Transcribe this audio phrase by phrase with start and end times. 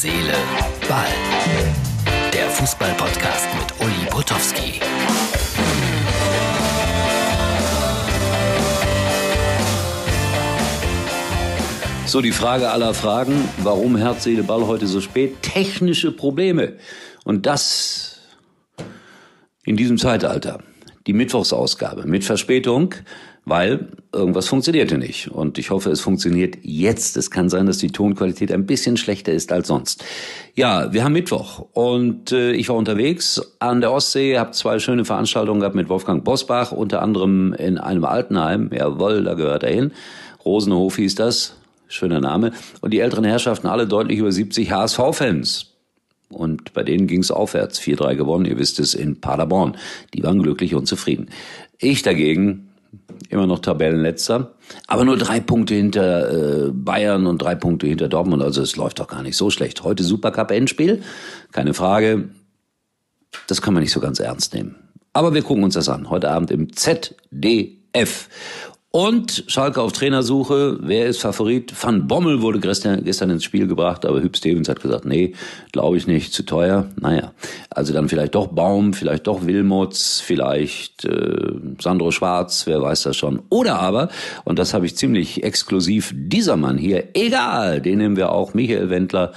[0.00, 0.32] Seele,
[0.88, 1.08] Ball.
[2.32, 4.80] Der Fußball-Podcast mit Uli Potowski.
[12.06, 15.42] So, die Frage aller Fragen, warum Herz, Seele, Ball heute so spät?
[15.42, 16.74] Technische Probleme.
[17.24, 18.20] Und das
[19.64, 20.60] in diesem Zeitalter.
[21.08, 22.94] Die Mittwochsausgabe mit Verspätung,
[23.48, 25.30] weil irgendwas funktionierte nicht.
[25.30, 27.16] Und ich hoffe, es funktioniert jetzt.
[27.16, 30.04] Es kann sein, dass die Tonqualität ein bisschen schlechter ist als sonst.
[30.54, 35.04] Ja, wir haben Mittwoch und äh, ich war unterwegs an der Ostsee, habe zwei schöne
[35.04, 38.70] Veranstaltungen gehabt mit Wolfgang Bosbach, unter anderem in einem Altenheim.
[38.72, 39.92] Jawohl, da gehört er hin.
[40.44, 41.54] Rosenhof hieß das
[41.88, 42.52] schöner Name.
[42.80, 45.74] Und die älteren Herrschaften alle deutlich über 70 HSV-Fans.
[46.30, 47.80] Und bei denen ging es aufwärts.
[47.80, 49.76] 4-3 gewonnen, ihr wisst es, in Paderborn.
[50.14, 51.30] Die waren glücklich und zufrieden.
[51.78, 52.67] Ich dagegen,
[53.28, 54.54] immer noch Tabellenletzter,
[54.86, 58.42] aber nur drei Punkte hinter äh, Bayern und drei Punkte hinter Dortmund.
[58.42, 59.84] Also es läuft doch gar nicht so schlecht.
[59.84, 61.02] Heute Supercup-Endspiel,
[61.52, 62.30] keine Frage.
[63.46, 64.76] Das kann man nicht so ganz ernst nehmen.
[65.12, 66.10] Aber wir gucken uns das an.
[66.10, 68.28] Heute Abend im ZDF.
[68.90, 70.78] Und Schalke auf Trainersuche.
[70.80, 71.74] Wer ist Favorit?
[71.78, 75.34] Van Bommel wurde gestern, gestern ins Spiel gebracht, aber Hüb Stevens hat gesagt, nee,
[75.72, 76.88] glaube ich nicht, zu teuer.
[76.98, 77.32] Naja,
[77.68, 83.18] also dann vielleicht doch Baum, vielleicht doch Wilmots, vielleicht äh, Sandro Schwarz, wer weiß das
[83.18, 83.42] schon.
[83.50, 84.08] Oder aber,
[84.46, 88.88] und das habe ich ziemlich exklusiv, dieser Mann hier, egal, den nehmen wir auch, Michael
[88.88, 89.32] Wendler,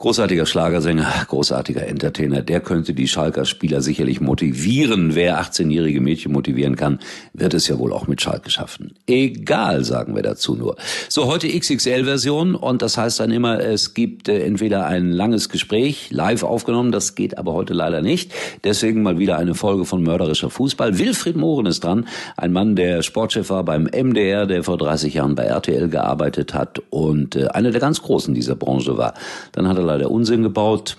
[0.00, 5.14] Großartiger Schlagersänger, großartiger Entertainer, der könnte die Schalker Spieler sicherlich motivieren.
[5.14, 7.00] Wer 18-jährige Mädchen motivieren kann,
[7.34, 8.94] wird es ja wohl auch mit Schalke schaffen.
[9.06, 10.76] Egal, sagen wir dazu nur.
[11.10, 16.08] So, heute XXL-Version und das heißt dann immer, es gibt äh, entweder ein langes Gespräch,
[16.10, 18.32] live aufgenommen, das geht aber heute leider nicht.
[18.64, 20.98] Deswegen mal wieder eine Folge von Mörderischer Fußball.
[20.98, 25.34] Wilfried Mohren ist dran, ein Mann, der Sportchef war beim MDR, der vor 30 Jahren
[25.34, 29.12] bei RTL gearbeitet hat und äh, einer der ganz Großen dieser Branche war.
[29.52, 30.96] Dann hat er leider Unsinn gebaut.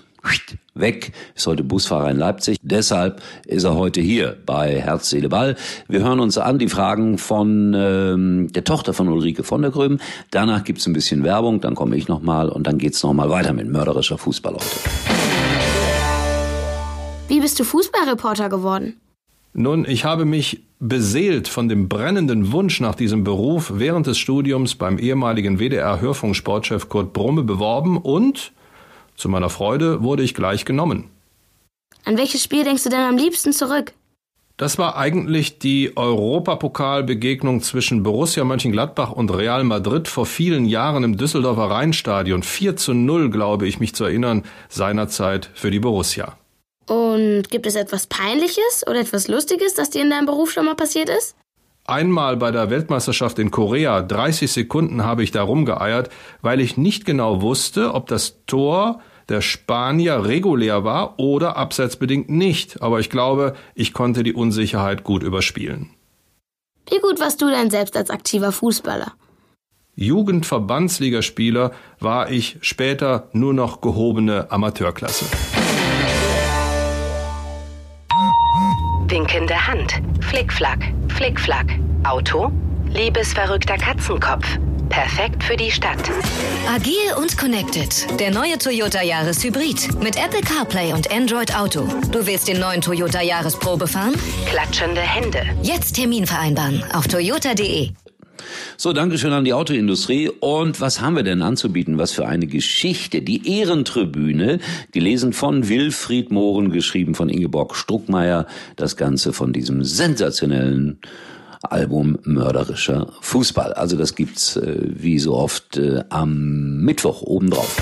[0.74, 2.56] Weg, ist heute Busfahrer in Leipzig.
[2.62, 5.56] Deshalb ist er heute hier bei Herz, Seele, Ball.
[5.88, 9.98] Wir hören uns an die Fragen von ähm, der Tochter von Ulrike von der Gröben.
[10.30, 13.68] Danach gibt's ein bisschen Werbung, dann komme ich nochmal und dann geht's nochmal weiter mit
[13.68, 14.66] mörderischer Fußball heute.
[17.28, 18.96] Wie bist du Fußballreporter geworden?
[19.54, 24.74] Nun, ich habe mich beseelt von dem brennenden Wunsch nach diesem Beruf während des Studiums
[24.76, 28.52] beim ehemaligen WDR-Hörfunksportchef Kurt Brumme beworben und
[29.22, 31.08] zu meiner Freude wurde ich gleich genommen.
[32.04, 33.92] An welches Spiel denkst du denn am liebsten zurück?
[34.56, 41.16] Das war eigentlich die Europapokalbegegnung zwischen Borussia Mönchengladbach und Real Madrid vor vielen Jahren im
[41.16, 42.42] Düsseldorfer Rheinstadion.
[42.42, 46.36] 4 zu 0, glaube ich, mich zu erinnern, seinerzeit für die Borussia.
[46.88, 50.74] Und gibt es etwas Peinliches oder etwas Lustiges, das dir in deinem Beruf schon mal
[50.74, 51.36] passiert ist?
[51.84, 57.04] Einmal bei der Weltmeisterschaft in Korea, 30 Sekunden habe ich da rumgeeiert, weil ich nicht
[57.04, 62.82] genau wusste, ob das Tor der Spanier regulär war oder abseitsbedingt nicht.
[62.82, 65.90] Aber ich glaube, ich konnte die Unsicherheit gut überspielen.
[66.90, 69.12] Wie gut warst du denn selbst als aktiver Fußballer?
[69.94, 75.26] Jugendverbandsligaspieler war ich später nur noch gehobene Amateurklasse.
[79.06, 80.00] Winkende Hand.
[80.20, 80.92] Flickflack.
[81.08, 81.78] Flickflack.
[82.04, 82.50] Auto.
[82.88, 84.58] Liebesverrückter Katzenkopf.
[84.88, 86.10] Perfekt für die Stadt.
[86.68, 88.06] Agil und connected.
[88.20, 89.88] Der neue Toyota Yaris Hybrid.
[90.02, 91.88] Mit Apple CarPlay und Android Auto.
[92.10, 94.14] Du willst den neuen Toyota Yaris Probe fahren?
[94.46, 95.44] Klatschende Hände.
[95.62, 97.90] Jetzt Termin vereinbaren auf toyota.de.
[98.76, 100.28] So, Dankeschön an die Autoindustrie.
[100.28, 101.98] Und was haben wir denn anzubieten?
[101.98, 103.22] Was für eine Geschichte.
[103.22, 104.58] Die Ehrentribüne,
[104.92, 108.46] gelesen von Wilfried Mohren, geschrieben von Ingeborg Struckmeier.
[108.76, 110.98] Das Ganze von diesem sensationellen
[111.64, 113.72] Album Mörderischer Fußball.
[113.72, 117.76] Also das gibt's äh, wie so oft äh, am Mittwoch obendrauf.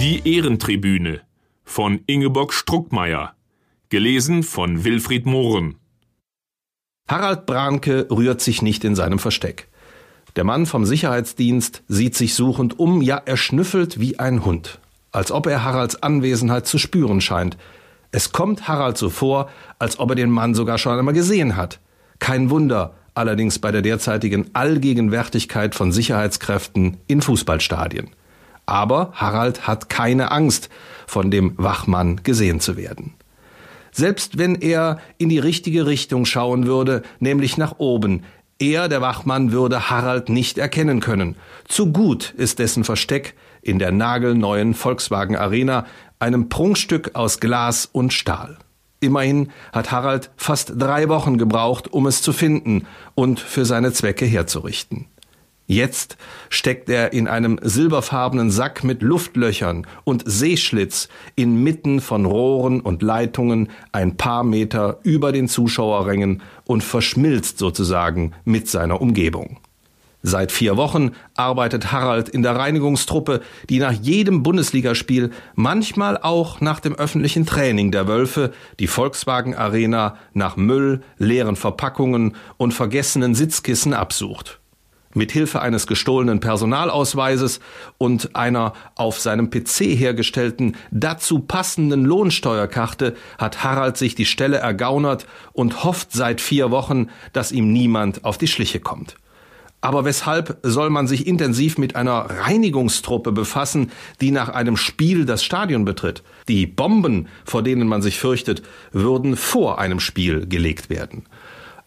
[0.00, 1.22] Die Ehrentribüne
[1.64, 3.34] von Ingeborg Struckmeier.
[3.88, 5.76] Gelesen von Wilfried Mohren.
[7.08, 9.68] Harald Branke rührt sich nicht in seinem Versteck.
[10.34, 14.80] Der Mann vom Sicherheitsdienst sieht sich suchend um, ja, er schnüffelt wie ein Hund,
[15.12, 17.56] als ob er Haralds Anwesenheit zu spüren scheint.
[18.16, 21.80] Es kommt Harald so vor, als ob er den Mann sogar schon einmal gesehen hat.
[22.18, 28.08] Kein Wunder, allerdings bei der derzeitigen Allgegenwärtigkeit von Sicherheitskräften in Fußballstadien.
[28.64, 30.70] Aber Harald hat keine Angst,
[31.06, 33.12] von dem Wachmann gesehen zu werden.
[33.92, 38.22] Selbst wenn er in die richtige Richtung schauen würde, nämlich nach oben,
[38.58, 41.36] er, der Wachmann, würde Harald nicht erkennen können.
[41.68, 45.84] Zu gut ist dessen Versteck in der nagelneuen Volkswagen Arena,
[46.18, 48.58] einem Prunkstück aus Glas und Stahl.
[49.00, 54.24] Immerhin hat Harald fast drei Wochen gebraucht, um es zu finden und für seine Zwecke
[54.24, 55.06] herzurichten.
[55.68, 56.16] Jetzt
[56.48, 63.70] steckt er in einem silberfarbenen Sack mit Luftlöchern und Seeschlitz inmitten von Rohren und Leitungen
[63.90, 69.58] ein paar Meter über den Zuschauerrängen und verschmilzt sozusagen mit seiner Umgebung.
[70.28, 76.80] Seit vier Wochen arbeitet Harald in der Reinigungstruppe, die nach jedem Bundesligaspiel, manchmal auch nach
[76.80, 83.94] dem öffentlichen Training der Wölfe, die Volkswagen Arena nach Müll, leeren Verpackungen und vergessenen Sitzkissen
[83.94, 84.58] absucht.
[85.14, 87.60] Mit Hilfe eines gestohlenen Personalausweises
[87.96, 95.28] und einer auf seinem PC hergestellten, dazu passenden Lohnsteuerkarte hat Harald sich die Stelle ergaunert
[95.52, 99.14] und hofft seit vier Wochen, dass ihm niemand auf die Schliche kommt.
[99.86, 105.44] Aber weshalb soll man sich intensiv mit einer Reinigungstruppe befassen, die nach einem Spiel das
[105.44, 106.24] Stadion betritt?
[106.48, 111.22] Die Bomben, vor denen man sich fürchtet, würden vor einem Spiel gelegt werden.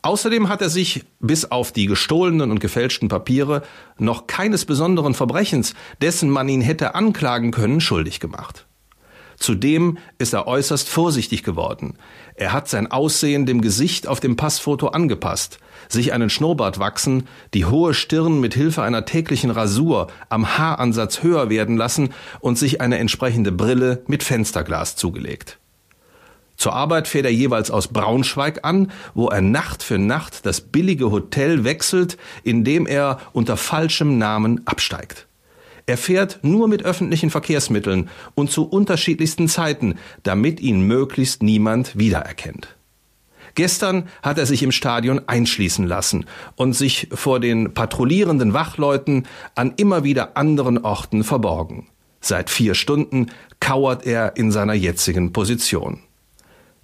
[0.02, 3.64] Außerdem hat er sich bis auf die gestohlenen und gefälschten Papiere
[3.98, 8.66] noch keines besonderen Verbrechens, dessen man ihn hätte anklagen können, schuldig gemacht.
[9.40, 11.96] Zudem ist er äußerst vorsichtig geworden.
[12.36, 17.66] Er hat sein Aussehen dem Gesicht auf dem Passfoto angepasst, sich einen Schnurrbart wachsen, die
[17.66, 22.10] hohe Stirn mit Hilfe einer täglichen Rasur am Haaransatz höher werden lassen
[22.42, 25.58] und sich eine entsprechende Brille mit Fensterglas zugelegt.
[26.58, 31.10] Zur Arbeit fährt er jeweils aus Braunschweig an, wo er Nacht für Nacht das billige
[31.10, 35.29] Hotel wechselt, in dem er unter falschem Namen absteigt.
[35.90, 42.78] Er fährt nur mit öffentlichen Verkehrsmitteln und zu unterschiedlichsten Zeiten, damit ihn möglichst niemand wiedererkennt.
[43.56, 49.26] Gestern hat er sich im Stadion einschließen lassen und sich vor den patrouillierenden Wachleuten
[49.56, 51.88] an immer wieder anderen Orten verborgen.
[52.22, 56.02] Seit vier Stunden kauert er in seiner jetzigen Position.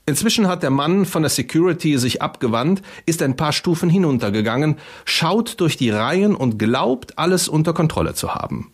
[0.08, 5.60] Inzwischen hat der Mann von der Security sich abgewandt, ist ein paar Stufen hinuntergegangen, schaut
[5.60, 8.72] durch die Reihen und glaubt, alles unter Kontrolle zu haben.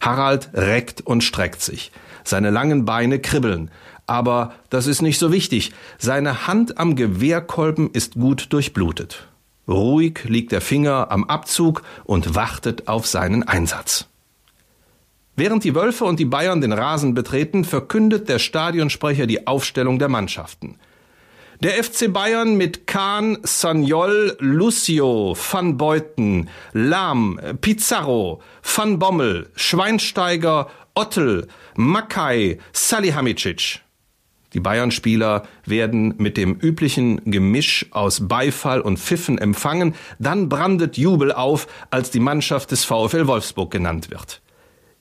[0.00, 1.92] Harald reckt und streckt sich.
[2.24, 3.70] Seine langen Beine kribbeln.
[4.06, 5.72] Aber das ist nicht so wichtig.
[5.98, 9.28] Seine Hand am Gewehrkolben ist gut durchblutet.
[9.68, 14.06] Ruhig liegt der Finger am Abzug und wartet auf seinen Einsatz.
[15.36, 20.08] Während die Wölfe und die Bayern den Rasen betreten, verkündet der Stadionsprecher die Aufstellung der
[20.08, 20.78] Mannschaften.
[21.60, 31.48] Der FC Bayern mit Kahn, Sagnol, Lucio, Van Beuten, Lahm, Pizarro, Van Bommel, Schweinsteiger, Ottel,
[31.74, 33.80] Mackay, Salihamidzic.
[34.52, 41.32] Die Bayern-Spieler werden mit dem üblichen Gemisch aus Beifall und Pfiffen empfangen, dann brandet Jubel
[41.32, 44.42] auf, als die Mannschaft des VfL Wolfsburg genannt wird.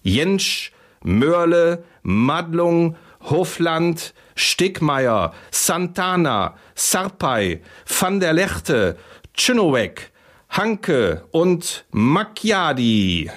[0.01, 0.71] Jentsch,
[1.03, 2.95] Mörle, Madlung,
[3.29, 8.97] Hofland, Stickmeier, Santana, Sarpay, van der Lechte,
[9.33, 10.11] Czynowek,
[10.49, 13.29] Hanke und Macchiadi.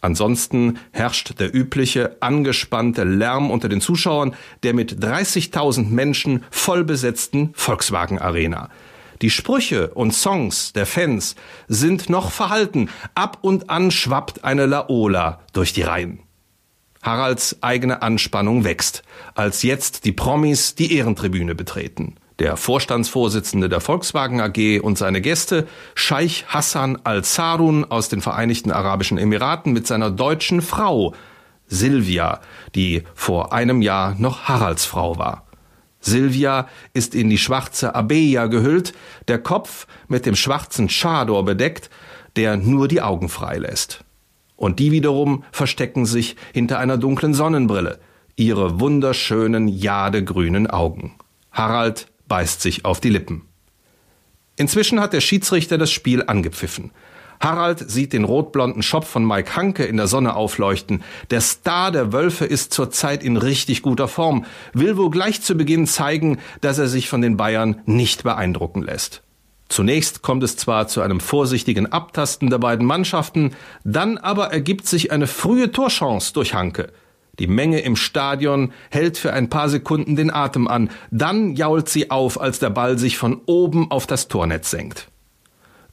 [0.00, 4.34] Ansonsten herrscht der übliche angespannte Lärm unter den Zuschauern
[4.64, 8.68] der mit 30.000 Menschen vollbesetzten Volkswagen Arena.
[9.22, 11.36] Die Sprüche und Songs der Fans
[11.68, 12.88] sind noch verhalten.
[13.14, 16.18] Ab und an schwappt eine Laola durch die Reihen.
[17.02, 19.02] Haralds eigene Anspannung wächst,
[19.34, 22.14] als jetzt die Promis die Ehrentribüne betreten.
[22.38, 29.18] Der Vorstandsvorsitzende der Volkswagen AG und seine Gäste, Scheich Hassan al-Sarun aus den Vereinigten Arabischen
[29.18, 31.14] Emiraten mit seiner deutschen Frau,
[31.66, 32.40] Silvia,
[32.74, 35.46] die vor einem Jahr noch Haralds Frau war.
[36.00, 38.92] Silvia ist in die schwarze Abeja gehüllt,
[39.28, 41.90] der Kopf mit dem schwarzen Chador bedeckt,
[42.36, 44.04] der nur die Augen freilässt.
[44.62, 47.98] Und die wiederum verstecken sich hinter einer dunklen Sonnenbrille,
[48.36, 51.16] ihre wunderschönen jadegrünen Augen.
[51.50, 53.42] Harald beißt sich auf die Lippen.
[54.54, 56.92] Inzwischen hat der Schiedsrichter das Spiel angepfiffen.
[57.40, 61.02] Harald sieht den rotblonden Schopf von Mike Hanke in der Sonne aufleuchten.
[61.32, 65.88] Der Star der Wölfe ist zurzeit in richtig guter Form, will wohl gleich zu Beginn
[65.88, 69.24] zeigen, dass er sich von den Bayern nicht beeindrucken lässt.
[69.72, 73.52] Zunächst kommt es zwar zu einem vorsichtigen Abtasten der beiden Mannschaften,
[73.84, 76.92] dann aber ergibt sich eine frühe Torchance durch Hanke.
[77.38, 82.10] Die Menge im Stadion hält für ein paar Sekunden den Atem an, dann jault sie
[82.10, 85.08] auf, als der Ball sich von oben auf das Tornetz senkt.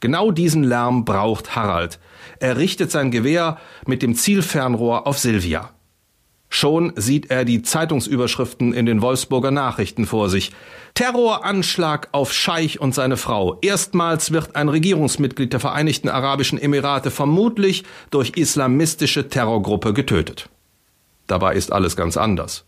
[0.01, 1.99] Genau diesen Lärm braucht Harald.
[2.41, 3.57] Er richtet sein Gewehr
[3.87, 5.69] mit dem Zielfernrohr auf Silvia.
[6.49, 10.51] Schon sieht er die Zeitungsüberschriften in den Wolfsburger Nachrichten vor sich.
[10.95, 13.59] Terroranschlag auf Scheich und seine Frau.
[13.61, 20.49] Erstmals wird ein Regierungsmitglied der Vereinigten Arabischen Emirate vermutlich durch islamistische Terrorgruppe getötet.
[21.27, 22.65] Dabei ist alles ganz anders.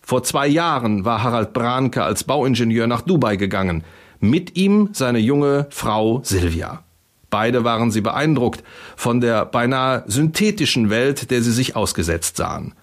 [0.00, 3.84] Vor zwei Jahren war Harald Brahnke als Bauingenieur nach Dubai gegangen
[4.20, 6.82] mit ihm seine junge Frau Silvia.
[7.30, 8.62] Beide waren sie beeindruckt
[8.96, 12.74] von der beinahe synthetischen Welt, der sie sich ausgesetzt sahen.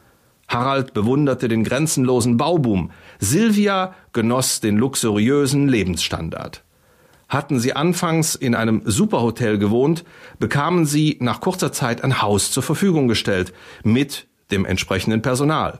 [0.51, 2.91] Harald bewunderte den grenzenlosen Bauboom.
[3.19, 6.63] Silvia genoss den luxuriösen Lebensstandard.
[7.29, 10.03] Hatten sie anfangs in einem Superhotel gewohnt,
[10.39, 13.53] bekamen sie nach kurzer Zeit ein Haus zur Verfügung gestellt,
[13.83, 15.79] mit dem entsprechenden Personal.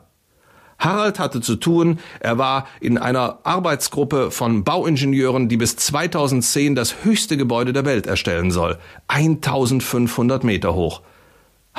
[0.80, 7.04] Harald hatte zu tun, er war in einer Arbeitsgruppe von Bauingenieuren, die bis 2010 das
[7.04, 11.02] höchste Gebäude der Welt erstellen soll, 1500 Meter hoch.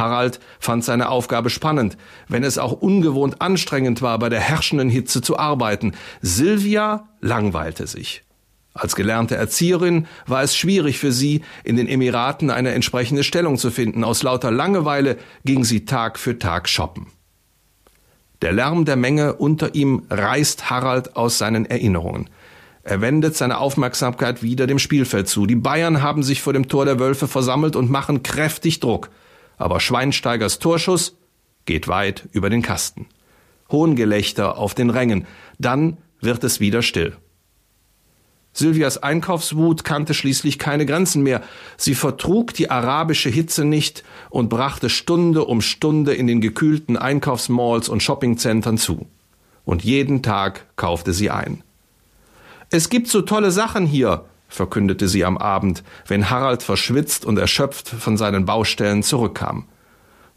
[0.03, 1.97] Harald fand seine Aufgabe spannend,
[2.29, 5.93] wenn es auch ungewohnt anstrengend war, bei der herrschenden Hitze zu arbeiten.
[6.21, 8.25] Silvia langweilte sich.
[8.75, 13.71] Als gelernte Erzieherin war es schwierig für sie, in den Emiraten eine entsprechende Stellung zu
[13.71, 14.03] finden.
[14.03, 17.07] Aus lauter Langeweile ging sie Tag für Tag shoppen.
[18.41, 22.29] Der Lärm der Menge unter ihm reißt Harald aus seinen Erinnerungen.
[22.83, 25.47] Er wendet seine Aufmerksamkeit wieder dem Spielfeld zu.
[25.47, 29.11] Die Bayern haben sich vor dem Tor der Wölfe versammelt und machen kräftig Druck.
[29.63, 31.17] Aber Schweinsteigers Torschuss
[31.67, 33.07] geht weit über den Kasten.
[33.71, 35.25] Hohngelächter auf den Rängen.
[35.61, 37.17] Dann wird es wieder still.
[38.53, 41.43] Sylvias Einkaufswut kannte schließlich keine Grenzen mehr.
[41.77, 47.89] Sie vertrug die arabische Hitze nicht und brachte Stunde um Stunde in den gekühlten Einkaufsmalls
[47.89, 49.07] und Shoppingzentren zu.
[49.65, 51.63] Und jeden Tag kaufte sie ein.
[52.71, 57.89] Es gibt so tolle Sachen hier, verkündete sie am Abend, wenn Harald verschwitzt und erschöpft
[57.89, 59.67] von seinen Baustellen zurückkam.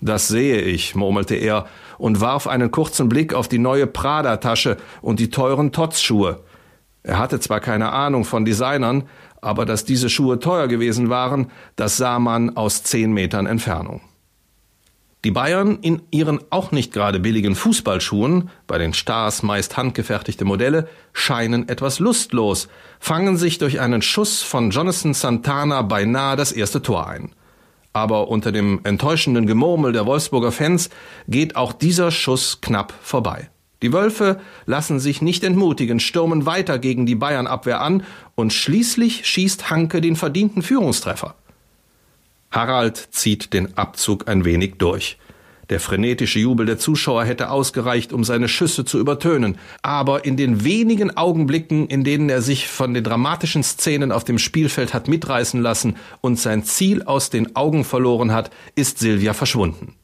[0.02, 1.66] Das sehe ich, murmelte er
[1.98, 6.42] und warf einen kurzen Blick auf die neue Prada-Tasche und die teuren Tots-Schuhe.
[7.04, 9.04] Er hatte zwar keine Ahnung von Designern,
[9.42, 14.02] aber dass diese Schuhe teuer gewesen waren, das sah man aus zehn Metern Entfernung.
[15.26, 20.88] Die Bayern in ihren auch nicht gerade billigen Fußballschuhen, bei den Stars meist handgefertigte Modelle,
[21.14, 22.68] scheinen etwas lustlos,
[23.00, 27.32] fangen sich durch einen Schuss von Jonathan Santana beinahe das erste Tor ein.
[27.92, 30.92] Aber unter dem enttäuschenden Gemurmel der Wolfsburger Fans
[31.28, 33.50] geht auch dieser Schuss knapp vorbei.
[33.82, 38.04] Die Wölfe lassen sich nicht entmutigen, stürmen weiter gegen die Bayernabwehr an
[38.36, 41.34] und schließlich schießt Hanke den verdienten Führungstreffer.
[42.56, 45.18] Harald zieht den Abzug ein wenig durch.
[45.70, 50.64] Der frenetische Jubel der Zuschauer hätte ausgereicht, um seine Schüsse zu übertönen, aber in den
[50.64, 55.62] wenigen Augenblicken, in denen er sich von den dramatischen Szenen auf dem Spielfeld hat mitreißen
[55.62, 59.96] lassen und sein Ziel aus den Augen verloren hat, ist Silvia verschwunden.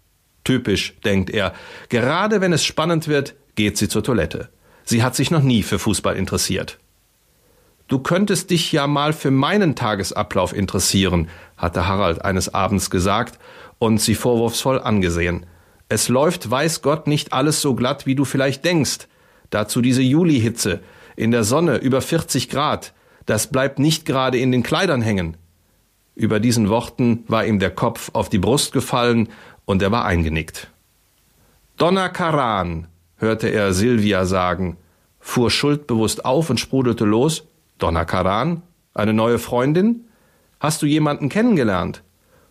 [0.43, 1.53] Typisch, denkt er,
[1.87, 4.49] gerade wenn es spannend wird, geht sie zur Toilette.
[4.83, 6.80] Sie hat sich noch nie für Fußball interessiert.
[7.91, 13.37] Du könntest dich ja mal für meinen Tagesablauf interessieren, hatte Harald eines Abends gesagt
[13.79, 15.45] und sie vorwurfsvoll angesehen.
[15.89, 19.09] Es läuft, weiß Gott, nicht alles so glatt, wie du vielleicht denkst.
[19.49, 20.79] Dazu diese Julihitze,
[21.17, 22.93] in der Sonne über 40 Grad,
[23.25, 25.35] das bleibt nicht gerade in den Kleidern hängen.
[26.15, 29.27] Über diesen Worten war ihm der Kopf auf die Brust gefallen
[29.65, 30.69] und er war eingenickt.
[31.75, 34.77] Donna Karan, hörte er Silvia sagen,
[35.19, 37.43] fuhr schuldbewusst auf und sprudelte los.
[37.81, 38.61] Donna Karan?
[38.93, 40.05] Eine neue Freundin?
[40.59, 42.03] Hast du jemanden kennengelernt?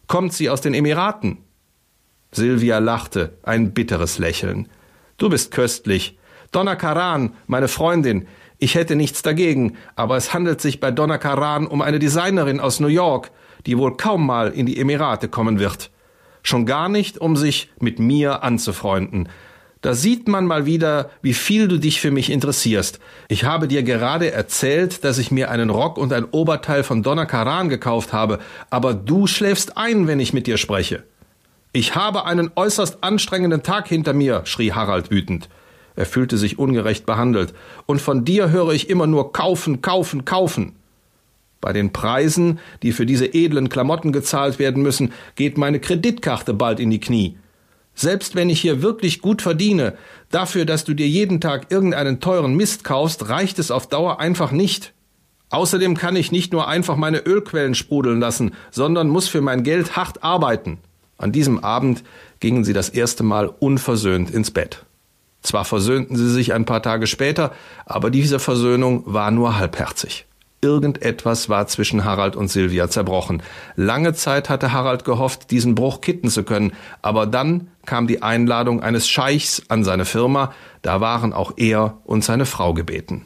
[0.09, 1.39] Kommt sie aus den Emiraten?
[2.33, 4.69] Silvia lachte, ein bitteres Lächeln.
[5.19, 6.19] Du bist köstlich.
[6.51, 8.27] Donna Karan, meine Freundin,
[8.59, 12.81] ich hätte nichts dagegen, aber es handelt sich bei Donna Karan um eine Designerin aus
[12.81, 13.31] New York,
[13.67, 15.93] die wohl kaum mal in die Emirate kommen wird.
[16.43, 19.29] Schon gar nicht, um sich mit mir anzufreunden.
[19.83, 23.01] Da sieht man mal wieder, wie viel du dich für mich interessierst.
[23.29, 27.25] Ich habe dir gerade erzählt, dass ich mir einen Rock und ein Oberteil von Donna
[27.25, 31.05] Karan gekauft habe, aber du schläfst ein, wenn ich mit dir spreche.
[31.73, 35.49] Ich habe einen äußerst anstrengenden Tag hinter mir, schrie Harald wütend.
[35.97, 37.55] Er fühlte sich ungerecht behandelt.
[37.87, 40.77] Und von dir höre ich immer nur kaufen, kaufen, kaufen.
[41.61, 46.81] Bei den Preisen, die für diese edlen Klamotten gezahlt werden müssen, geht meine Kreditkarte bald
[46.81, 47.37] in die Knie.
[48.01, 49.93] Selbst wenn ich hier wirklich gut verdiene,
[50.31, 54.53] dafür, dass du dir jeden Tag irgendeinen teuren Mist kaufst, reicht es auf Dauer einfach
[54.53, 54.95] nicht.
[55.51, 59.97] Außerdem kann ich nicht nur einfach meine Ölquellen sprudeln lassen, sondern muss für mein Geld
[59.97, 60.79] hart arbeiten.
[61.19, 62.03] An diesem Abend
[62.39, 64.87] gingen sie das erste Mal unversöhnt ins Bett.
[65.43, 67.53] Zwar versöhnten sie sich ein paar Tage später,
[67.85, 70.25] aber diese Versöhnung war nur halbherzig.
[70.63, 73.43] Irgendetwas war zwischen Harald und Silvia zerbrochen.
[73.77, 78.83] Lange Zeit hatte Harald gehofft, diesen Bruch kitten zu können, aber dann kam die Einladung
[78.83, 80.53] eines Scheichs an seine Firma,
[80.83, 83.25] da waren auch er und seine Frau gebeten.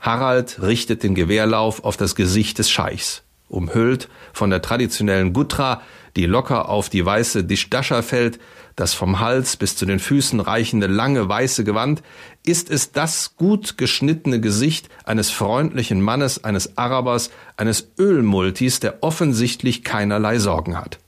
[0.00, 3.22] Harald richtet den Gewehrlauf auf das Gesicht des Scheichs.
[3.48, 5.82] Umhüllt von der traditionellen Gutra
[6.16, 8.38] die locker auf die weiße Dishdascha fällt,
[8.76, 12.02] das vom Hals bis zu den Füßen reichende lange weiße Gewand,
[12.44, 19.84] ist es das gut geschnittene Gesicht eines freundlichen Mannes, eines Arabers, eines Ölmultis, der offensichtlich
[19.84, 20.98] keinerlei Sorgen hat.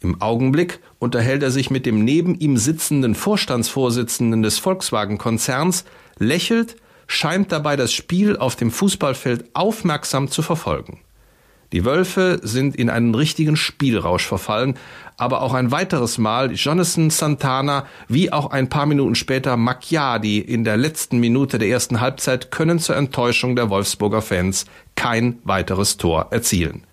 [0.00, 5.84] Im Augenblick unterhält er sich mit dem neben ihm sitzenden Vorstandsvorsitzenden des Volkswagen-Konzerns,
[6.18, 6.76] lächelt,
[7.06, 11.00] scheint dabei das Spiel auf dem Fußballfeld aufmerksam zu verfolgen.
[11.72, 14.78] Die Wölfe sind in einen richtigen Spielrausch verfallen,
[15.18, 20.64] aber auch ein weiteres Mal Jonathan Santana wie auch ein paar Minuten später Macchiadi in
[20.64, 24.64] der letzten Minute der ersten Halbzeit können zur Enttäuschung der Wolfsburger Fans
[24.96, 26.84] kein weiteres Tor erzielen.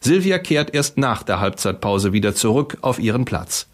[0.00, 3.68] Silvia kehrt erst nach der Halbzeitpause wieder zurück auf ihren Platz.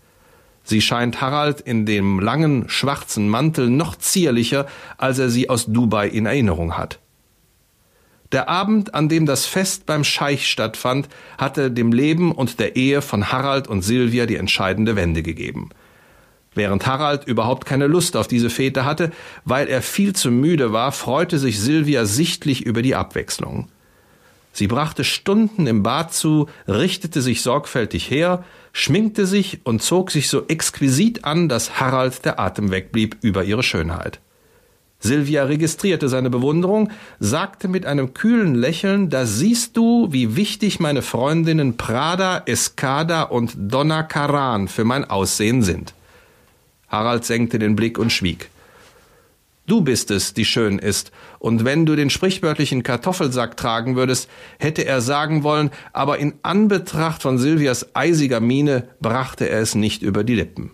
[0.64, 6.08] Sie scheint Harald in dem langen schwarzen Mantel noch zierlicher, als er sie aus Dubai
[6.08, 6.98] in Erinnerung hat.
[8.34, 13.00] Der Abend, an dem das Fest beim Scheich stattfand, hatte dem Leben und der Ehe
[13.00, 15.70] von Harald und Silvia die entscheidende Wende gegeben.
[16.52, 19.12] Während Harald überhaupt keine Lust auf diese Fete hatte,
[19.44, 23.68] weil er viel zu müde war, freute sich Silvia sichtlich über die Abwechslung.
[24.52, 30.28] Sie brachte Stunden im Bad zu, richtete sich sorgfältig her, schminkte sich und zog sich
[30.28, 34.18] so exquisit an, dass Harald der Atem wegblieb über ihre Schönheit.
[35.04, 41.02] Silvia registrierte seine Bewunderung, sagte mit einem kühlen Lächeln, da siehst du, wie wichtig meine
[41.02, 45.92] Freundinnen Prada, Escada und Donna Karan für mein Aussehen sind.
[46.88, 48.48] Harald senkte den Blick und schwieg.
[49.66, 54.86] Du bist es, die schön ist, und wenn du den sprichwörtlichen Kartoffelsack tragen würdest, hätte
[54.86, 60.24] er sagen wollen, aber in Anbetracht von Silvias eisiger Miene brachte er es nicht über
[60.24, 60.70] die Lippen.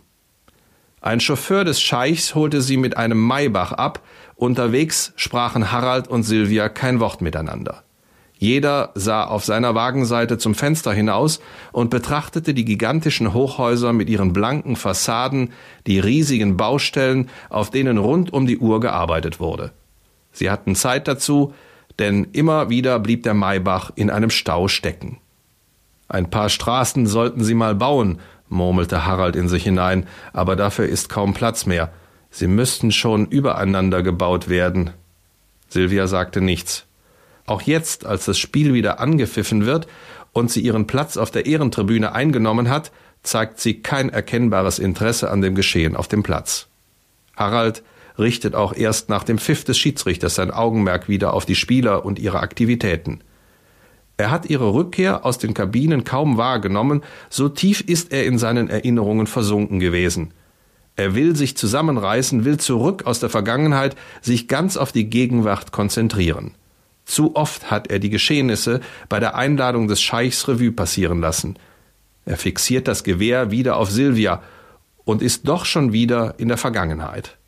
[1.00, 4.02] Ein Chauffeur des Scheichs holte sie mit einem Maybach ab,
[4.36, 7.84] unterwegs sprachen Harald und Silvia kein Wort miteinander.
[8.36, 11.40] Jeder sah auf seiner Wagenseite zum Fenster hinaus
[11.72, 15.52] und betrachtete die gigantischen Hochhäuser mit ihren blanken Fassaden,
[15.86, 19.72] die riesigen Baustellen, auf denen rund um die Uhr gearbeitet wurde.
[20.32, 21.52] Sie hatten Zeit dazu,
[21.98, 25.18] denn immer wieder blieb der Maybach in einem Stau stecken.
[26.08, 31.08] Ein paar Straßen sollten sie mal bauen, murmelte Harald in sich hinein, aber dafür ist
[31.08, 31.90] kaum Platz mehr.
[32.30, 34.90] Sie müssten schon übereinander gebaut werden.
[35.68, 36.84] Silvia sagte nichts.
[37.46, 39.88] Auch jetzt, als das Spiel wieder angepfiffen wird
[40.32, 45.40] und sie ihren Platz auf der Ehrentribüne eingenommen hat, zeigt sie kein erkennbares Interesse an
[45.40, 46.68] dem Geschehen auf dem Platz.
[47.36, 47.82] Harald
[48.18, 52.18] richtet auch erst nach dem Pfiff des Schiedsrichters sein Augenmerk wieder auf die Spieler und
[52.18, 53.20] ihre Aktivitäten.
[54.20, 58.68] Er hat ihre Rückkehr aus den Kabinen kaum wahrgenommen, so tief ist er in seinen
[58.68, 60.34] Erinnerungen versunken gewesen.
[60.94, 66.54] Er will sich zusammenreißen, will zurück aus der Vergangenheit, sich ganz auf die Gegenwart konzentrieren.
[67.06, 71.58] Zu oft hat er die Geschehnisse bei der Einladung des Scheichs Revue passieren lassen.
[72.26, 74.42] Er fixiert das Gewehr wieder auf Silvia
[75.06, 77.38] und ist doch schon wieder in der Vergangenheit.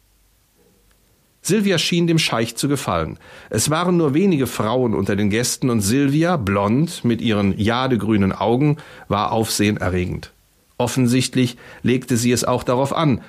[1.45, 3.19] Silvia schien dem Scheich zu gefallen.
[3.51, 8.77] Es waren nur wenige Frauen unter den Gästen und Silvia, blond, mit ihren jadegrünen Augen,
[9.09, 10.33] war aufsehenerregend.
[10.79, 13.21] Offensichtlich legte sie es auch darauf an.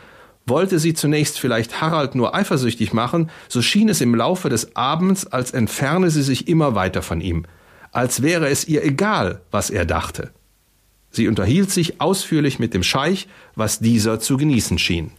[0.45, 5.25] Wollte sie zunächst vielleicht Harald nur eifersüchtig machen, so schien es im Laufe des Abends,
[5.25, 7.45] als entferne sie sich immer weiter von ihm,
[7.91, 10.31] als wäre es ihr egal, was er dachte.
[11.09, 15.11] Sie unterhielt sich ausführlich mit dem Scheich, was dieser zu genießen schien.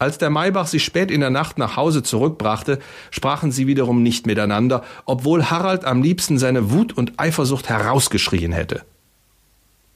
[0.00, 2.78] Als der Maybach sie spät in der Nacht nach Hause zurückbrachte,
[3.10, 8.82] sprachen sie wiederum nicht miteinander, obwohl Harald am liebsten seine Wut und Eifersucht herausgeschrien hätte.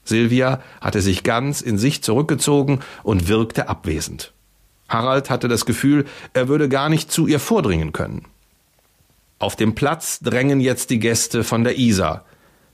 [0.03, 4.33] Silvia hatte sich ganz in sich zurückgezogen und wirkte abwesend.
[4.89, 8.25] Harald hatte das Gefühl, er würde gar nicht zu ihr vordringen können.
[9.39, 12.25] Auf dem Platz drängen jetzt die Gäste von der Isar.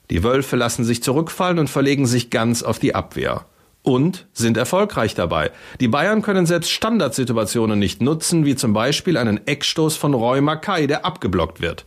[0.09, 3.45] Die Wölfe lassen sich zurückfallen und verlegen sich ganz auf die Abwehr
[3.81, 5.51] und sind erfolgreich dabei.
[5.79, 10.87] Die Bayern können selbst Standardsituationen nicht nutzen, wie zum Beispiel einen Eckstoß von Roy Mackay,
[10.87, 11.85] der abgeblockt wird.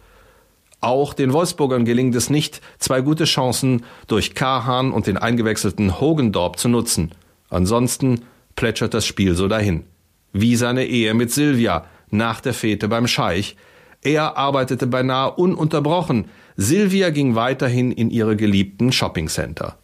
[0.81, 6.59] Auch den Wolfsburgern gelingt es nicht, zwei gute Chancen durch Kahan und den eingewechselten Hogendorp
[6.59, 7.13] zu nutzen.
[7.51, 8.23] Ansonsten
[8.57, 9.85] plätschert das Spiel so dahin.
[10.33, 13.57] Wie seine Ehe mit Silvia nach der Fete beim Scheich.
[14.03, 16.27] Er arbeitete beinahe ununterbrochen.
[16.57, 19.79] Silvia ging weiterhin in ihre geliebten Shoppingcenter.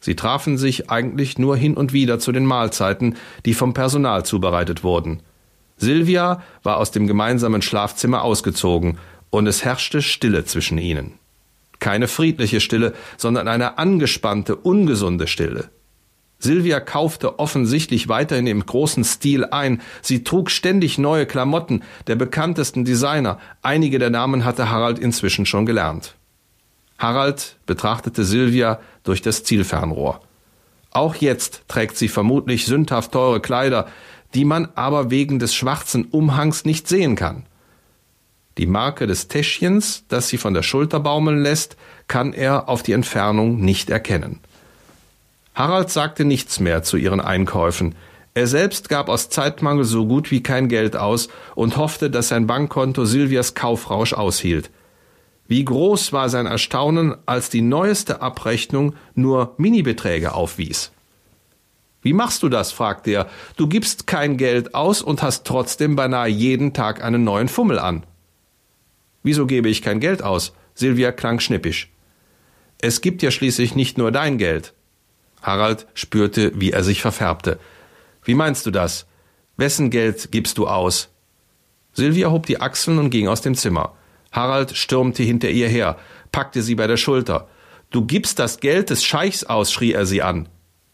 [0.00, 4.84] Sie trafen sich eigentlich nur hin und wieder zu den Mahlzeiten, die vom Personal zubereitet
[4.84, 5.22] wurden.
[5.76, 8.98] Silvia war aus dem gemeinsamen Schlafzimmer ausgezogen,
[9.30, 11.14] und es herrschte Stille zwischen ihnen.
[11.80, 15.70] Keine friedliche Stille, sondern eine angespannte, ungesunde Stille.
[16.40, 19.80] Silvia kaufte offensichtlich weiterhin im großen Stil ein.
[20.02, 23.38] Sie trug ständig neue Klamotten der bekanntesten Designer.
[23.60, 26.14] Einige der Namen hatte Harald inzwischen schon gelernt.
[26.98, 30.20] Harald betrachtete Silvia durch das Zielfernrohr.
[30.90, 33.86] Auch jetzt trägt sie vermutlich sündhaft teure Kleider,
[34.34, 37.46] die man aber wegen des schwarzen Umhangs nicht sehen kann.
[38.58, 41.76] Die Marke des Täschchens, das sie von der Schulter baumeln lässt,
[42.08, 44.40] kann er auf die Entfernung nicht erkennen.
[45.54, 47.94] Harald sagte nichts mehr zu ihren Einkäufen.
[48.34, 52.46] Er selbst gab aus Zeitmangel so gut wie kein Geld aus und hoffte, dass sein
[52.46, 54.70] Bankkonto Silvias Kaufrausch aushielt.
[55.48, 60.92] Wie groß war sein Erstaunen, als die neueste Abrechnung nur Minibeträge aufwies.
[62.02, 62.70] Wie machst du das?
[62.70, 63.30] fragte er.
[63.56, 68.04] Du gibst kein Geld aus und hast trotzdem beinahe jeden Tag einen neuen Fummel an.
[69.22, 70.52] Wieso gebe ich kein Geld aus?
[70.74, 71.90] Silvia klang schnippisch.
[72.80, 74.74] Es gibt ja schließlich nicht nur dein Geld.
[75.42, 77.58] Harald spürte, wie er sich verfärbte.
[78.22, 79.06] Wie meinst du das?
[79.56, 81.08] Wessen Geld gibst du aus?
[81.94, 83.97] Silvia hob die Achseln und ging aus dem Zimmer.
[84.32, 85.96] Harald stürmte hinter ihr her,
[86.32, 87.48] packte sie bei der Schulter.
[87.90, 90.48] Du gibst das Geld des Scheichs aus, schrie er sie an.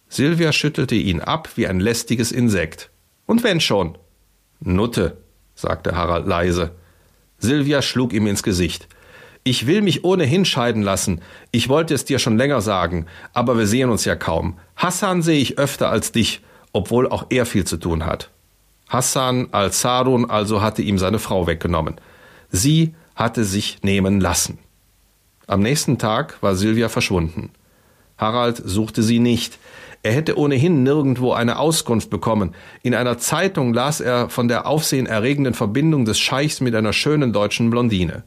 [0.09, 2.91] Silvia schüttelte ihn ab wie ein lästiges Insekt.
[3.27, 3.99] Und wenn schon?
[4.61, 5.17] Nutte,
[5.55, 6.71] sagte Harald leise.
[7.39, 8.89] Silvia schlug ihm ins Gesicht.
[9.43, 11.21] Ich will mich ohnehin scheiden lassen.
[11.51, 14.59] Ich wollte es dir schon länger sagen, aber wir sehen uns ja kaum.
[14.77, 16.41] Hassan sehe ich öfter als dich,
[16.73, 18.31] obwohl auch er viel zu tun hat.
[18.89, 21.97] Hassan al-Sarun also hatte ihm seine Frau weggenommen.
[22.51, 24.59] Sie hatte sich nehmen lassen.
[25.47, 27.51] Am nächsten Tag war Silvia verschwunden.
[28.17, 29.59] Harald suchte sie nicht.
[30.03, 32.55] Er hätte ohnehin nirgendwo eine Auskunft bekommen.
[32.83, 37.71] In einer Zeitung las er von der aufsehenerregenden Verbindung des Scheichs mit einer schönen deutschen
[37.71, 38.25] Blondine.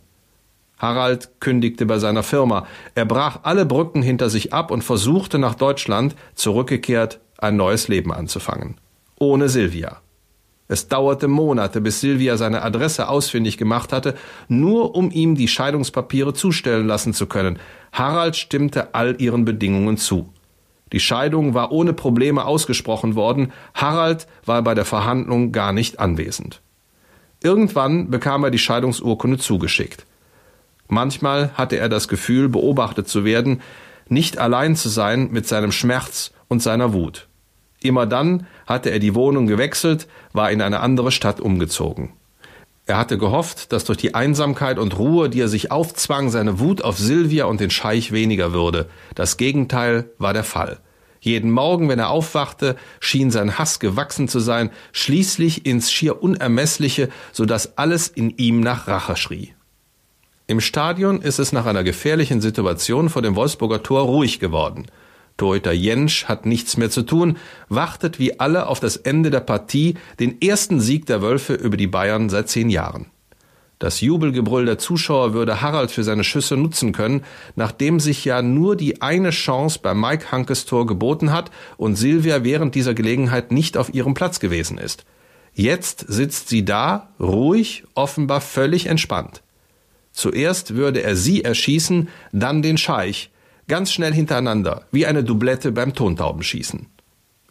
[0.77, 2.67] Harald kündigte bei seiner Firma.
[2.93, 8.11] Er brach alle Brücken hinter sich ab und versuchte nach Deutschland, zurückgekehrt, ein neues Leben
[8.11, 8.77] anzufangen.
[9.19, 10.01] Ohne Silvia.
[10.67, 14.15] Es dauerte Monate, bis Silvia seine Adresse ausfindig gemacht hatte,
[14.49, 17.59] nur um ihm die Scheidungspapiere zustellen lassen zu können.
[17.93, 20.33] Harald stimmte all ihren Bedingungen zu.
[20.91, 26.61] Die Scheidung war ohne Probleme ausgesprochen worden, Harald war bei der Verhandlung gar nicht anwesend.
[27.41, 30.05] Irgendwann bekam er die Scheidungsurkunde zugeschickt.
[30.87, 33.61] Manchmal hatte er das Gefühl, beobachtet zu werden,
[34.07, 37.27] nicht allein zu sein mit seinem Schmerz und seiner Wut.
[37.81, 42.13] Immer dann hatte er die Wohnung gewechselt, war in eine andere Stadt umgezogen.
[42.87, 46.81] Er hatte gehofft, dass durch die Einsamkeit und Ruhe, die er sich aufzwang, seine Wut
[46.81, 48.87] auf Silvia und den Scheich weniger würde.
[49.13, 50.79] Das Gegenteil war der Fall.
[51.19, 57.09] Jeden Morgen, wenn er aufwachte, schien sein Hass gewachsen zu sein, schließlich ins schier Unermessliche,
[57.33, 59.53] so dass alles in ihm nach Rache schrie.
[60.45, 64.85] Im Stadion ist es nach einer gefährlichen Situation vor dem Wolfsburger Tor ruhig geworden.
[65.37, 67.37] Torhüter Jentsch hat nichts mehr zu tun,
[67.69, 71.87] wartet wie alle auf das Ende der Partie, den ersten Sieg der Wölfe über die
[71.87, 73.05] Bayern seit zehn Jahren.
[73.79, 77.23] Das Jubelgebrüll der Zuschauer würde Harald für seine Schüsse nutzen können,
[77.55, 82.43] nachdem sich ja nur die eine Chance bei Mike Hankes Tor geboten hat und Silvia
[82.43, 85.05] während dieser Gelegenheit nicht auf ihrem Platz gewesen ist.
[85.53, 89.43] Jetzt sitzt sie da, ruhig, offenbar völlig entspannt.
[90.11, 93.29] Zuerst würde er sie erschießen, dann den Scheich,
[93.67, 96.87] ganz schnell hintereinander, wie eine Doublette beim Tontaubenschießen.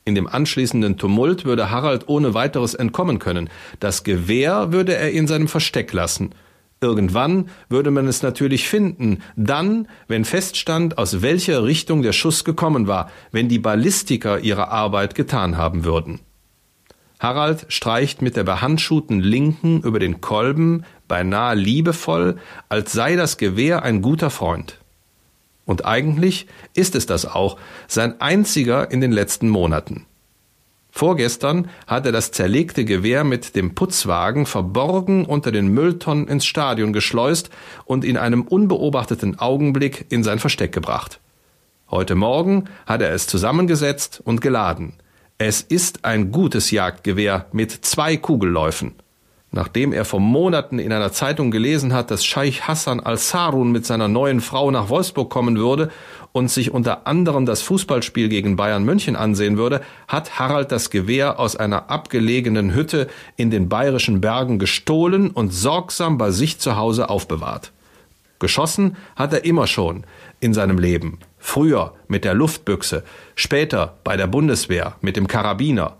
[0.04, 3.50] In dem anschließenden Tumult würde Harald ohne weiteres entkommen können.
[3.80, 6.30] Das Gewehr würde er in seinem Versteck lassen.
[6.80, 12.86] Irgendwann würde man es natürlich finden, dann, wenn feststand, aus welcher Richtung der Schuss gekommen
[12.86, 16.20] war, wenn die Ballistiker ihre Arbeit getan haben würden.
[17.18, 22.36] Harald streicht mit der behandschuhten Linken über den Kolben, beinahe liebevoll,
[22.68, 24.78] als sei das Gewehr ein guter Freund.
[25.66, 30.06] Und eigentlich ist es das auch, sein einziger in den letzten Monaten.
[30.90, 36.94] Vorgestern hat er das zerlegte Gewehr mit dem Putzwagen verborgen unter den Mülltonnen ins Stadion
[36.94, 37.50] geschleust
[37.84, 41.20] und in einem unbeobachteten Augenblick in sein Versteck gebracht.
[41.90, 44.94] Heute Morgen hat er es zusammengesetzt und geladen.
[45.36, 48.94] Es ist ein gutes Jagdgewehr mit zwei Kugelläufen.
[49.56, 54.06] Nachdem er vor Monaten in einer Zeitung gelesen hat, dass Scheich Hassan al-Sarun mit seiner
[54.06, 55.90] neuen Frau nach Wolfsburg kommen würde
[56.32, 61.40] und sich unter anderem das Fußballspiel gegen Bayern München ansehen würde, hat Harald das Gewehr
[61.40, 67.08] aus einer abgelegenen Hütte in den bayerischen Bergen gestohlen und sorgsam bei sich zu Hause
[67.08, 67.72] aufbewahrt.
[68.38, 70.04] Geschossen hat er immer schon
[70.38, 71.18] in seinem Leben.
[71.38, 75.96] Früher mit der Luftbüchse, später bei der Bundeswehr mit dem Karabiner.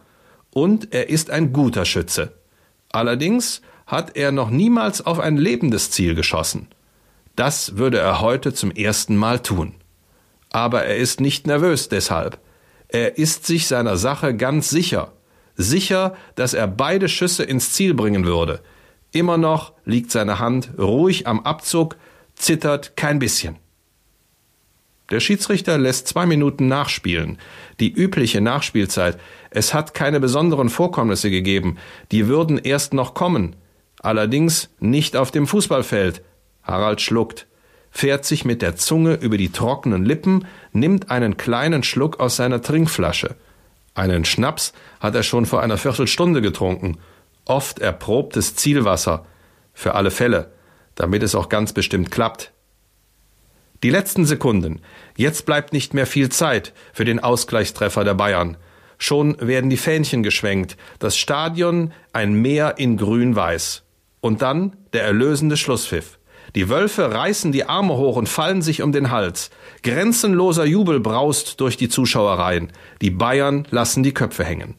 [0.51, 2.35] Und er ist ein guter Schütze.
[2.90, 6.68] Allerdings hat er noch niemals auf ein lebendes Ziel geschossen.
[7.37, 9.75] Das würde er heute zum ersten Mal tun.
[10.51, 12.38] Aber er ist nicht nervös deshalb.
[12.88, 15.12] Er ist sich seiner Sache ganz sicher.
[15.57, 18.61] Sicher, dass er beide Schüsse ins Ziel bringen würde.
[19.12, 21.96] Immer noch liegt seine Hand ruhig am Abzug,
[22.35, 23.57] zittert kein bisschen.
[25.11, 27.38] Der Schiedsrichter lässt zwei Minuten nachspielen.
[27.79, 29.18] Die übliche Nachspielzeit.
[29.57, 31.79] Es hat keine besonderen Vorkommnisse gegeben.
[32.12, 33.57] Die würden erst noch kommen.
[34.01, 36.21] Allerdings nicht auf dem Fußballfeld.
[36.62, 37.47] Harald schluckt,
[37.90, 42.61] fährt sich mit der Zunge über die trockenen Lippen, nimmt einen kleinen Schluck aus seiner
[42.61, 43.35] Trinkflasche.
[43.95, 46.99] Einen Schnaps hat er schon vor einer Viertelstunde getrunken.
[47.47, 49.25] Oft erprobtes Zielwasser.
[49.73, 50.53] Für alle Fälle,
[50.97, 52.53] damit es auch ganz bestimmt klappt.
[53.83, 54.83] Die letzten Sekunden.
[55.16, 58.59] Jetzt bleibt nicht mehr viel Zeit für den Ausgleichstreffer der Bayern.
[58.99, 63.83] Schon werden die Fähnchen geschwenkt, das Stadion ein Meer in grün-weiß.
[64.21, 66.19] Und dann der erlösende Schlusspfiff.
[66.55, 69.51] Die Wölfe reißen die Arme hoch und fallen sich um den Hals.
[69.83, 72.73] Grenzenloser Jubel braust durch die Zuschauereien.
[73.03, 74.77] Die Bayern lassen die Köpfe hängen.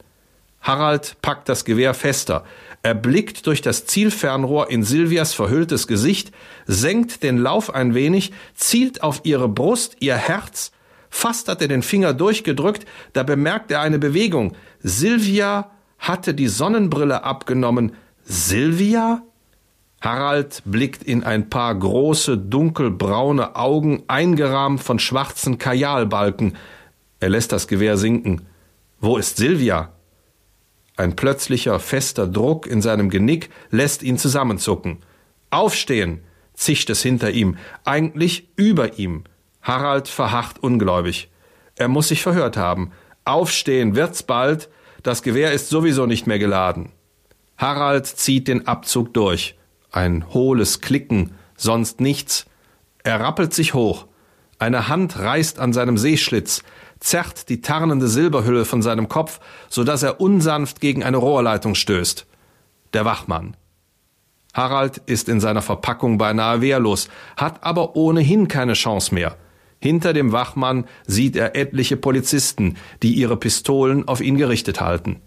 [0.60, 2.44] Harald packt das Gewehr fester.
[2.82, 6.32] Er blickt durch das Zielfernrohr in Silvias verhülltes Gesicht,
[6.66, 10.72] senkt den Lauf ein wenig, zielt auf ihre Brust, ihr Herz.
[11.10, 14.54] Fast hat er den Finger durchgedrückt, da bemerkt er eine Bewegung.
[14.80, 17.92] Silvia hatte die Sonnenbrille abgenommen.
[18.24, 19.22] Silvia?
[20.00, 26.56] Harald blickt in ein paar große, dunkelbraune Augen, eingerahmt von schwarzen Kajalbalken.
[27.20, 28.46] Er lässt das Gewehr sinken.
[29.00, 29.92] Wo ist Silvia?
[30.96, 34.98] Ein plötzlicher, fester Druck in seinem Genick lässt ihn zusammenzucken.
[35.50, 36.20] Aufstehen!
[36.54, 39.22] zischt es hinter ihm, eigentlich über ihm.
[39.68, 41.28] Harald verharrt ungläubig.
[41.76, 42.90] Er muss sich verhört haben.
[43.26, 44.70] Aufstehen wird's bald,
[45.02, 46.90] das Gewehr ist sowieso nicht mehr geladen.
[47.58, 49.58] Harald zieht den Abzug durch.
[49.92, 52.46] Ein hohles Klicken, sonst nichts.
[53.04, 54.06] Er rappelt sich hoch.
[54.58, 56.62] Eine Hand reißt an seinem Seeschlitz,
[56.98, 62.26] zerrt die tarnende Silberhülle von seinem Kopf, so dass er unsanft gegen eine Rohrleitung stößt.
[62.94, 63.54] Der Wachmann.
[64.54, 69.36] Harald ist in seiner Verpackung beinahe wehrlos, hat aber ohnehin keine Chance mehr.
[69.80, 75.20] Hinter dem Wachmann sieht er etliche Polizisten, die ihre Pistolen auf ihn gerichtet halten.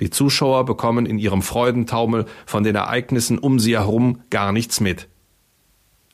[0.00, 5.08] Die Zuschauer bekommen in ihrem Freudentaumel von den Ereignissen um sie herum gar nichts mit.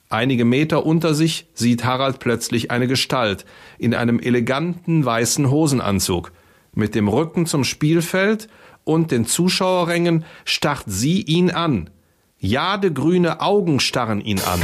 [0.09, 3.45] Einige Meter unter sich sieht Harald plötzlich eine Gestalt
[3.79, 6.33] in einem eleganten weißen Hosenanzug.
[6.73, 8.49] Mit dem Rücken zum Spielfeld
[8.85, 11.91] und den Zuschauerrängen starrt sie ihn an.
[12.39, 14.61] Jadegrüne Augen starren ihn an.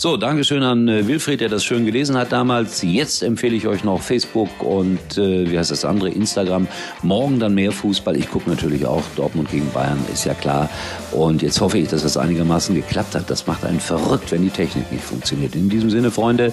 [0.00, 2.82] So, Dankeschön an äh, Wilfried, der das schön gelesen hat damals.
[2.82, 6.68] Jetzt empfehle ich euch noch Facebook und äh, wie heißt das andere, Instagram.
[7.02, 8.16] Morgen dann mehr Fußball.
[8.16, 10.70] Ich gucke natürlich auch Dortmund gegen Bayern, ist ja klar.
[11.10, 13.28] Und jetzt hoffe ich, dass das einigermaßen geklappt hat.
[13.28, 15.56] Das macht einen verrückt, wenn die Technik nicht funktioniert.
[15.56, 16.52] In diesem Sinne, Freunde,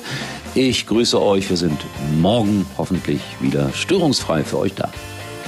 [0.55, 1.47] ich grüße euch.
[1.47, 1.79] Wir sind
[2.19, 4.89] morgen hoffentlich wieder störungsfrei für euch da.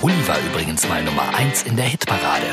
[0.04, 2.46] Uli war übrigens mal Nummer 1 in der Hitparade.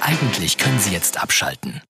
[0.00, 1.80] Eigentlich können Sie jetzt abschalten.